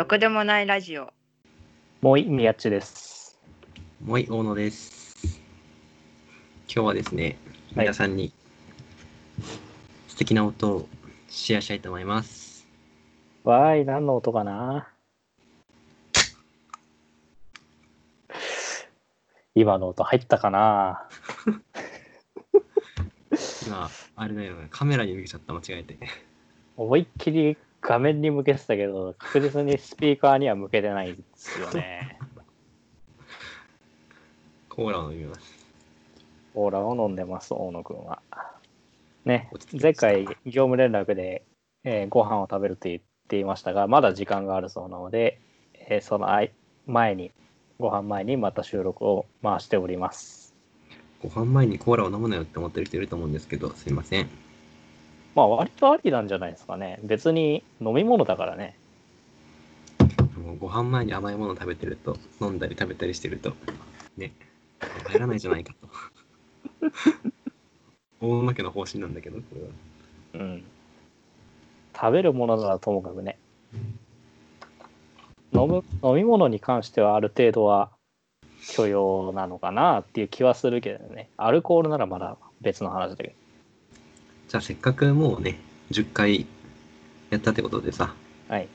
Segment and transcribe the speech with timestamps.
[0.00, 1.12] ろくでもないラジオ。
[2.00, 3.38] もうい宮地です。
[4.02, 5.14] もい大野です。
[6.74, 7.36] 今日はですね、
[7.74, 8.32] はい皆さんに
[10.08, 10.88] 素敵な音を
[11.28, 12.66] シェアしたいと思います。
[13.44, 14.88] わーい、何の音かな
[19.54, 21.06] 今の音入ったかな
[23.66, 25.98] 今、あれだよね、カメラに向けちゃった、間違えて。
[26.78, 32.18] 思いっきり画面に向けてたけど、確実にスピーカーには向けてないんですよね。
[34.68, 35.66] コーラを飲みます。
[36.54, 38.22] オーラを飲んでます、大野くんは。
[39.24, 41.44] ね前回業務連絡で、
[41.84, 45.40] えーご飯を食べると言っていましたが、まだ時間があるそうなので、
[45.74, 46.52] えーそのあい
[46.86, 47.32] 前に、
[47.78, 50.54] ご飯前にまた収録を回しております。
[51.22, 54.49] ご飯前にコーラを飲むなよって思ってる人いると思うんですけど、すいません。
[55.34, 56.98] まあ割とありなんじゃないですかね。
[57.02, 58.76] 別に飲み物だからね。
[60.44, 63.52] もうご飯前に甘いものを食べてると、飲んだり食べたりしてると、
[64.16, 64.32] ね、
[65.04, 65.88] 入らないじゃないかと。
[68.20, 69.68] 大野家の方針なんだけど、これは。
[70.46, 70.64] うん。
[71.94, 73.38] 食べるものならともかくね。
[75.52, 77.90] 飲む飲み物に関してはある程度は
[78.72, 81.28] 許容なのかなっていう気はするけどね。
[81.36, 83.32] アルコールならまだ別の話だけど。
[84.50, 85.60] じゃあせっかくもうね、
[85.92, 86.44] 10回
[87.30, 88.12] やったってことでさ、
[88.48, 88.66] はい。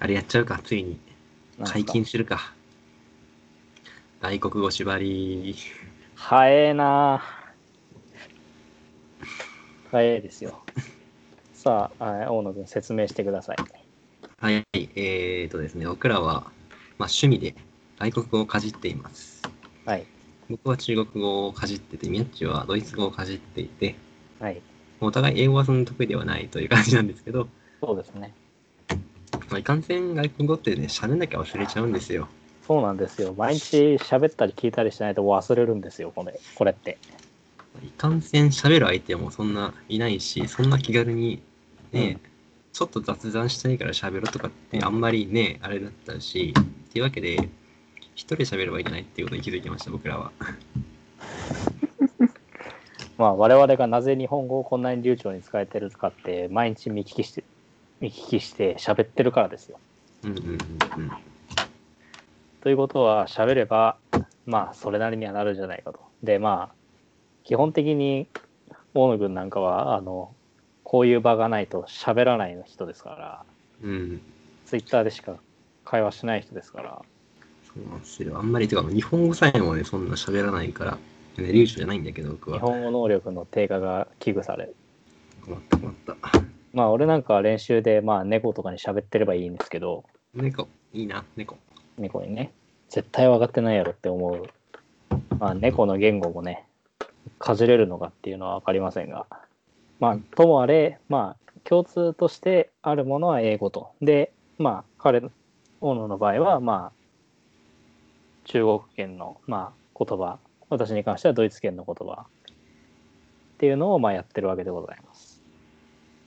[0.00, 0.98] あれやっちゃうか、ついに。
[1.58, 1.80] なんすか？
[1.80, 2.54] 解禁するか。
[4.22, 5.54] 外国語縛り。
[6.14, 7.22] 早えな
[9.90, 10.62] 早いですよ。
[11.52, 13.56] さあ、あ大野君説明してください。
[14.40, 16.50] はい、えーとですね、僕らは、
[16.98, 17.54] まあ、趣味で
[17.98, 19.42] 外国語をかじっています。
[19.84, 20.06] はい。
[20.48, 23.94] 僕は中国語をかじってて、ミヤッチはドイツ語をかじっていて、
[24.40, 24.62] はい。
[25.06, 27.48] お互い英語はそんな得意ではないという感じなんですけど、
[27.80, 28.34] そうですね。
[29.50, 32.28] まあ、いかんせん外国語ってね、喋んなきゃ忘れちゃうんですよ。
[32.66, 33.34] そうなんですよ。
[33.36, 36.98] 毎日喋ったり聞いたりしないと忘れるんですよ、これこれって。
[37.82, 41.42] いかんせん喋る相手もそんないないし、そんな気軽に
[41.90, 42.18] ね、
[42.72, 47.50] ちょっと雑談したいから喋ろうとかってあんまりね、あれだったし、っていうわけで、
[48.14, 50.32] 一人で喋ればいいんじゃないっていうことに気づいてました、僕らは。
[53.22, 57.44] まあ、我々がなぜ日本語をこんなに流暢に使えてるかって、毎日見聞きして、
[58.00, 59.78] 見聞きして喋ってるからですよ。
[60.24, 60.58] うんうんうんうん。
[62.62, 63.96] ということは、喋れば、
[64.44, 66.00] まあ、それなりにはなるんじゃないかと。
[66.24, 66.74] で、まあ、
[67.44, 68.26] 基本的に、
[68.92, 70.34] 大野君なんかは、あの、
[70.82, 73.44] こういう場がないと喋らない人ですから、
[73.84, 74.20] うん。
[74.66, 75.36] ツイッターでしか
[75.84, 77.02] 会話しない人ですから、
[77.72, 78.36] そうなんですよ。
[78.36, 80.98] あんまり、てか、日本語さえもね、そんな喋らないから、ね、
[81.36, 82.58] 流暢じゃないんだけど、僕は。
[82.58, 84.76] 日本語能力の低下が危惧される。
[85.44, 86.16] 困った困った。
[86.72, 90.04] まあ、俺なんかは練習で、まあ、猫とかに喋ってればいいんですけど、
[90.34, 91.56] 猫、いいな、猫。
[91.98, 92.52] 猫にね、
[92.88, 94.42] 絶対分かってないやろって思う。
[95.38, 96.66] まあ、猫の言語もね、
[97.38, 99.26] かじれるのかっていうのは分かりませんが、
[100.00, 103.90] まあ、ともあれ、まあ、共通としてあるものは英語と。
[104.00, 105.22] で、まあ、彼、
[105.80, 107.02] 大野の場合は、まあ、
[108.44, 110.38] 中国圏の、まあ、言葉、
[110.72, 115.42] 私に関してはドイツ圏の言葉っていうのを、まあ、やってるわけでございます。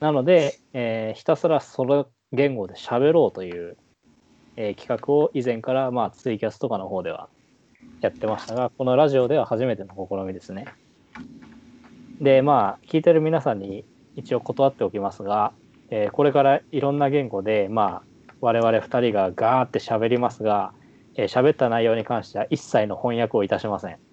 [0.00, 3.76] なので、えーひたすらその言語で喋ろうという
[4.56, 7.28] えー企画を以前から、まあ、ツイキャスとかの方では
[8.00, 10.66] やってましたが、このラジオでは初めての試みですね。
[12.20, 13.84] で、まあ、聞いてる皆さんに
[14.14, 15.52] 一応断っておきますが、
[15.90, 20.72] えーこれからいろんな言語で、まあ、我々2人がガーって喋りますが、
[21.16, 24.03] えー喋った内容に関しては一切の翻訳をいたしません。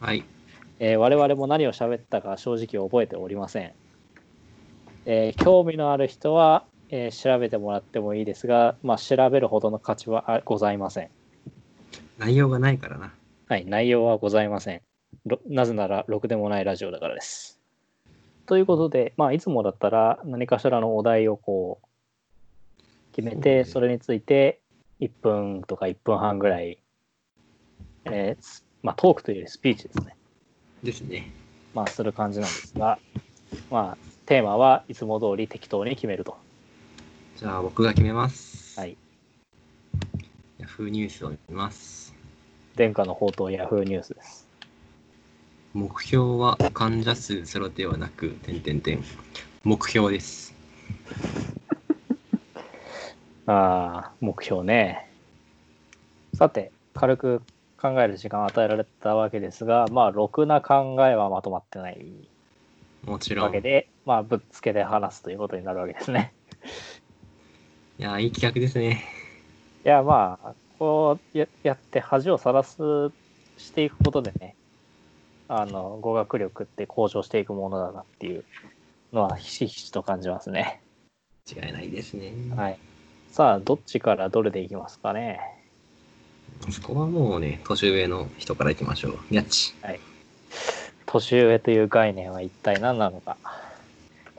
[0.00, 0.24] はい。
[0.78, 3.72] えー我々も何を喋ったか正直覚えておりません。
[5.06, 11.10] えー興味のある人は、えー調べてもらってもいいですが、まあ、調べるほどの価値はあございません。
[12.18, 13.12] 内容がないからな。
[13.48, 14.82] はい、内容はございません。
[15.24, 17.60] ろなぜなら、ろくでもないラジオだからです。
[18.46, 22.82] ということで、まあ、いつもだったら何かしらのお題をこう
[23.14, 24.60] 決めて、それについて
[25.00, 26.78] 1分とか1分半ぐらい、
[28.04, 30.16] えーすまあ、トークというよりスピーチですね。
[30.82, 31.30] ですね。
[31.74, 32.98] まあ、する感じなんですが、
[33.70, 36.36] まあ、テーマはいつも通り適当に決めると。
[37.36, 38.78] じゃあ、僕が決めます。
[38.78, 38.96] はい。
[40.58, 42.14] Yahoo ニュースを見ます。
[42.76, 44.46] 殿下の宝刀ヤフーニュースです。
[45.74, 49.04] 目標は患者数ゼロではなく、点点点。
[49.64, 50.54] 目標です。
[53.46, 55.10] ああ、目標ね。
[56.34, 57.42] さて、軽く
[57.80, 62.06] 考える時間を与えられたわけですが、まあ、ろくな考えはまとまってない
[63.04, 63.44] もちろん。
[63.44, 66.32] いわけで、まあ、ぶっつけで話すということになるわけですね。
[67.98, 69.04] や、いい企画ですね。
[69.84, 72.76] やまあこうややって恥をさらす
[73.56, 74.56] していくことでね
[75.48, 78.44] あの語学力って向上していくものだなっていう
[79.12, 80.80] のはひしひしと感じますね。
[81.48, 82.32] 違いないですね。
[82.56, 82.78] はい。
[83.30, 85.55] さあどっちからどれでいきますかね。
[86.70, 89.18] そこはもうね、年上の人からいきましょう。
[89.30, 89.74] ニャッチ。
[91.06, 93.36] 年上という概念は一体何なのか。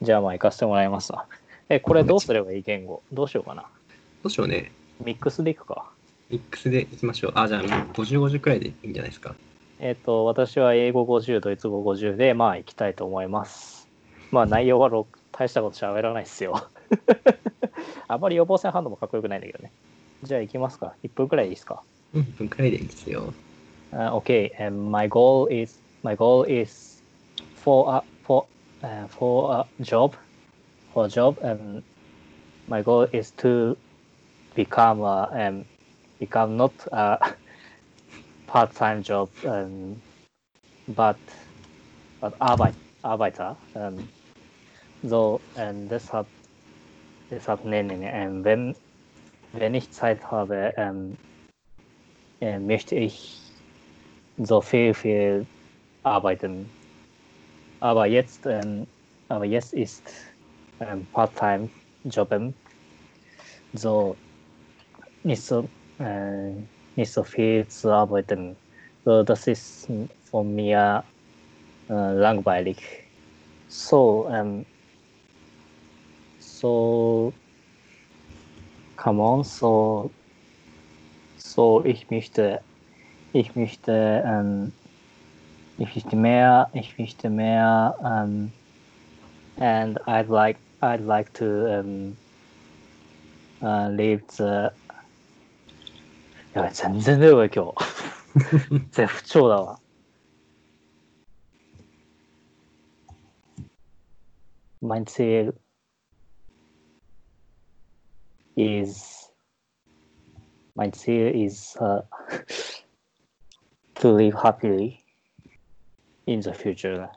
[0.00, 1.26] じゃあまあ行かせてもらいますわ。
[1.68, 3.02] え、これどうすればいい言語？
[3.12, 3.62] どうしようかな。
[3.62, 3.68] ど
[4.24, 4.72] うしようね。
[5.04, 5.90] ミックスでいくか。
[6.30, 7.32] ミックスでいきましょう。
[7.34, 9.34] あ、じゃあ50、50くらいでいいんじゃないですか。
[9.80, 13.88] えっ、と、私は英語50、ドイツ語50で、まあ行きたいと思います。
[14.30, 16.68] まあ内容はろ大したこと喋らないっすよ。
[18.08, 19.72] あまり予防線反応もかっこよくないんだけどね。
[20.22, 20.94] じゃあ行きますか。
[21.02, 21.82] 1分くらいいいですか。
[22.13, 23.33] うん、1分くらいでいいですよ。
[23.93, 27.01] Uh, okay, and my goal is my goal is
[27.55, 28.45] for a for
[28.83, 30.13] uh, for a job
[30.93, 31.83] for a job and
[32.67, 33.77] my goal is to
[34.55, 35.65] become a um,
[36.19, 37.17] become not a
[38.47, 40.01] part-time job um,
[40.87, 41.17] but
[42.19, 44.09] but Arbeit, Arbeiter um,
[45.07, 46.27] so and deshalb
[47.31, 48.75] deshalb nenne ich ähm, wenn
[49.53, 51.17] wenn ich Zeit habe ähm,
[52.42, 53.40] äh, möchte ich
[54.36, 55.46] so viel, viel
[56.02, 56.68] arbeiten.
[57.80, 58.86] Aber jetzt, ähm,
[59.28, 60.02] aber jetzt ist
[60.80, 62.54] ähm, Part-Time-Job ähm,
[63.72, 64.16] so
[65.22, 65.68] nicht so,
[65.98, 66.52] äh,
[66.96, 68.56] nicht so viel zu arbeiten.
[69.04, 69.88] So, das ist
[70.30, 71.04] von mir
[71.88, 72.82] äh, langweilig.
[73.68, 74.66] So, ähm,
[76.38, 77.32] so,
[78.96, 80.10] come on, so,
[81.51, 82.61] so, ich möchte
[83.33, 84.71] ich möchte, ähm,
[85.77, 88.51] ich möchte mehr, ich möchte mehr, ähm,
[89.59, 92.17] and I'd like, I'd like to um,
[93.61, 94.71] uh, leave the
[96.53, 97.73] や ばい、全然出るわ、今日。
[98.91, 99.79] 絶不調だわ。
[104.81, 105.53] Mein Ziel
[108.55, 109.20] is,
[110.74, 112.02] mein Ziel is, uh,
[113.94, 115.04] to live happily
[116.26, 117.08] in the future.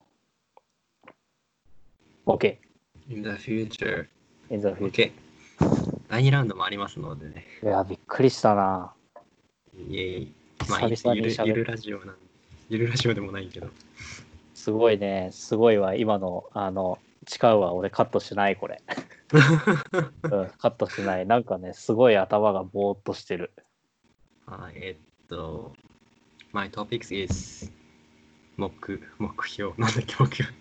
[2.27, 2.57] Okay,
[3.09, 4.07] In the future.
[4.49, 4.87] in the future.
[4.87, 5.11] OK。
[6.09, 7.45] 第2ラウンドもありますのでね。
[7.63, 8.93] いや、びっくりしたな。
[9.89, 10.33] イエイ。
[10.69, 10.89] まあ、ゆ
[11.21, 12.15] るゆるラジオなん
[12.69, 13.67] ゆるラジオでもないけど。
[14.53, 15.95] すごいね、すごいわ。
[15.95, 16.97] 今の、あの、
[17.27, 17.73] 誓うわ。
[17.73, 18.81] 俺カットしない、これ。
[19.33, 19.41] うん、
[20.57, 21.25] カットしない。
[21.25, 23.51] なんかね、すごい頭がぼーっとしてる。
[24.45, 25.73] はい、えっと、
[26.51, 27.71] My topics is
[28.57, 28.71] 目
[29.17, 29.73] 目標。
[29.77, 30.53] なんだっけ、目標。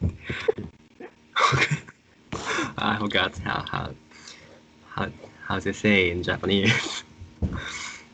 [2.77, 3.95] I forgot how, how,
[4.97, 5.13] how,
[5.47, 7.05] how to say in Japanese.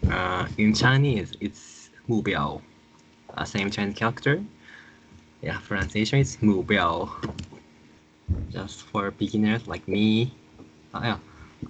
[0.08, 2.60] uh, in Chinese, it's 目标.
[3.34, 4.42] Uh, same Chinese character.
[5.42, 7.08] Yeah, pronunciation is 目标.
[8.50, 10.32] Just for beginners like me.
[10.93, 11.17] Uh, yeah,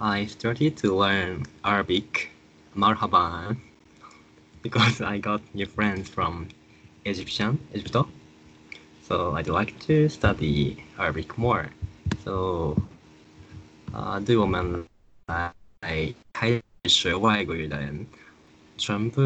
[0.00, 2.30] I started to learn Arabic.
[2.76, 3.56] Marhaban
[4.62, 6.48] because I got new friends from
[7.06, 8.06] Egyptian, Egypt.
[9.02, 11.70] So I'd like to study Arabic more.
[12.22, 12.76] So,
[13.94, 14.84] 啊、对我们
[15.28, 15.54] 来
[16.34, 18.06] 开始学外国语的人，
[18.76, 19.22] 全部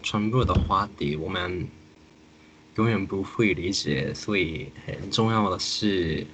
[0.00, 1.68] 全部的话题我们
[2.76, 6.24] 永远不会理解，所以很重要的是，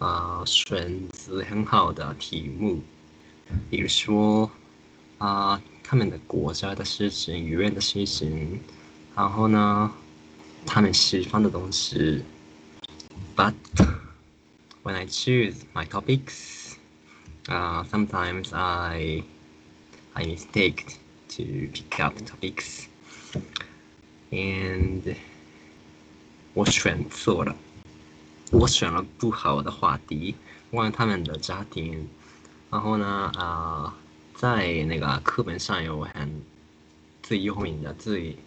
[0.00, 2.82] 啊、选择很好的题目，
[3.70, 4.50] 比如说。
[5.18, 8.60] 啊、他们的国家的事情、语言的事情，
[9.14, 9.90] 然后呢，
[10.66, 12.22] 他们喜欢的东西。
[13.34, 13.54] But
[14.82, 16.74] when I choose my topics,
[17.46, 19.22] uh, sometimes I
[20.12, 20.84] I mistake
[21.30, 22.84] to pick up topics,
[24.30, 25.16] and
[26.52, 27.56] 我选错了，
[28.51, 30.35] 我选了不好的话题，
[30.71, 32.05] 问他们的家庭，
[32.69, 33.95] 然后呢，啊、
[34.35, 36.41] 在那个课本上有很
[37.23, 38.37] 最有名的、最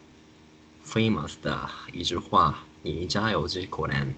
[0.86, 4.14] famous 的一句话：“你家有几口人？”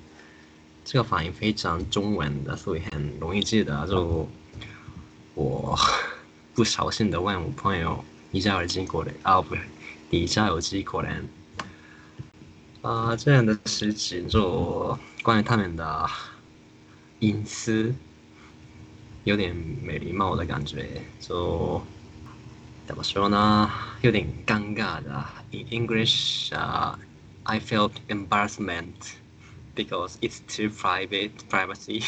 [0.84, 3.86] 这个发音非常中文的，所以很容易记得。
[3.86, 4.28] 就
[5.34, 5.78] 我
[6.52, 9.62] 不小心的问我朋友：“你家有几口人？”啊，不是，
[10.10, 11.28] 你家有几口人？
[12.82, 16.09] 啊、这样的事情就关于他们的
[17.19, 17.93] 隐私。
[19.23, 21.79] 有点没礼貌的感觉，就
[22.87, 23.71] 怎么说呢？
[24.01, 25.23] 有点尴尬的。
[25.51, 26.95] In English, uh,
[27.43, 29.13] I felt embarrassment
[29.75, 32.03] because it's too private, privacy.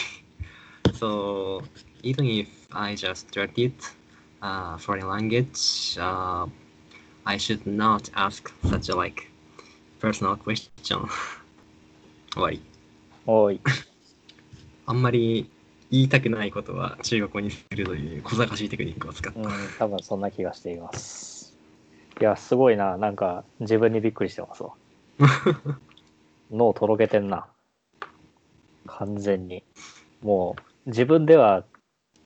[0.94, 1.62] so
[2.02, 3.74] even if I just started
[4.42, 6.48] uh, foreign language, uh,
[7.26, 9.28] I should not ask such a like
[10.02, 11.08] personal question.
[12.32, 12.60] 終わり。
[13.31, 13.61] おい。
[14.87, 15.51] あんまり
[15.91, 19.39] 言いたくないことは中国語にするという小賢しいテクニックを使った。
[19.39, 19.47] うん、
[19.79, 21.55] 多分そんな気がしています。
[22.23, 22.97] いや、すごいな。
[22.97, 24.73] なんか、自分にびっくりしてますわ。
[26.51, 27.47] 脳とろけてんな。
[28.87, 29.63] 完全に。
[30.23, 30.57] も
[30.87, 31.65] う、自分では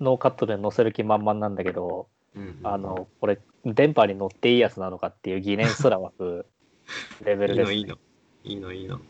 [0.00, 2.06] ノーカットで載せる気満々なんだけど、
[2.36, 6.46] うんあの、これ、電波に乗っていいやつなのかっていう疑念すら湧く
[7.24, 7.74] レベいルです、ね。
[7.76, 7.98] いのいいの。
[8.44, 9.00] いいのいいの。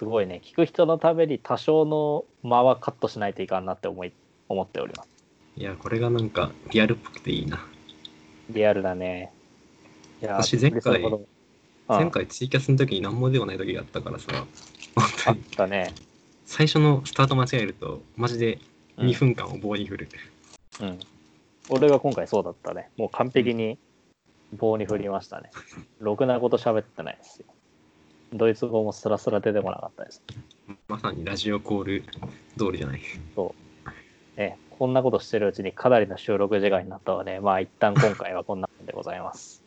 [0.00, 0.40] すごいね。
[0.42, 4.14] 聞く人のために多少の間はカットしないといかんなって思い
[4.48, 5.10] 思っております。
[5.58, 7.62] いや、これがなんかリアルっぽくていいな。
[8.48, 9.30] リアルだね。
[10.22, 11.02] いや私前回
[11.86, 14.28] 前回ツイキャスの時に何もでもない時があったからさ、
[15.26, 15.92] あっにたね。
[16.46, 18.58] 最初のスタート間違えると、マジで
[18.96, 20.08] うん2分間を棒に振る。
[20.80, 20.98] うん。
[21.68, 22.88] 俺が今回そうだったね。
[22.96, 23.78] もう完璧に
[24.54, 25.50] 棒に振りましたね。
[25.98, 27.44] ろくなこと喋ってないですよ。
[28.32, 30.22] ドイツ語もスラスラ出てこなかったです。
[30.88, 32.04] まさにラジオコール
[32.56, 33.00] 通りじゃない。
[34.36, 39.62] えこんなことしてるうちにかなりの収録時間になったので、まあ一旦今回はこんなもんでございます。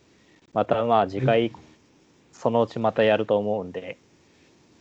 [0.54, 1.52] またまあ次回、
[2.32, 3.98] そのうちまたやると思うんで、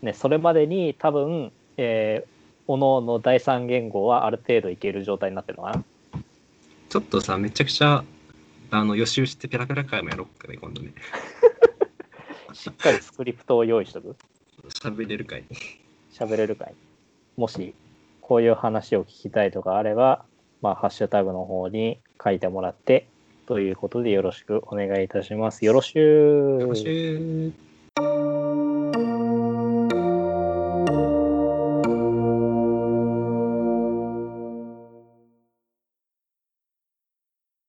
[0.00, 2.28] ね、それまでに多分、えー、
[2.66, 5.84] おのおの第三言語はある程度いける状態になってるのかな。
[6.88, 8.04] ちょっとさ、めちゃくちゃ、
[8.70, 10.92] あの予習してペラペラ会もやろうかね、今度ね。
[12.52, 14.16] しっかりスクリプトを用意しとく？
[14.68, 15.44] 喋れる会。
[16.12, 16.74] 喋れるかい？
[17.36, 17.74] もし
[18.20, 20.24] こういう話を聞きたいとかあれば、
[20.60, 23.06] まあ、ハッシュタグの方に書いてもらって
[23.46, 25.64] ということでよろしくお願いいたします。
[25.64, 27.71] よろしゅうよろしゅう